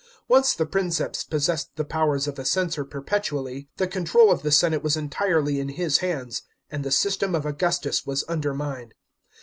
Once 0.27 0.55
the 0.55 0.65
Princeps 0.65 1.23
possessed 1.23 1.75
the 1.75 1.85
powers 1.85 2.27
of 2.27 2.39
a 2.39 2.43
censor 2.43 2.83
perpetually, 2.83 3.69
the 3.77 3.85
control 3.85 4.31
of 4.31 4.41
the 4.41 4.49
senate 4.51 4.81
was 4.81 4.97
entirely 4.97 5.59
in 5.59 5.69
his 5.69 5.99
hands, 5.99 6.41
and 6.71 6.83
the 6.83 6.89
system 6.89 7.35
of 7.35 7.45
Augustus 7.45 8.03
was 8.03 8.23
undermined. 8.23 8.95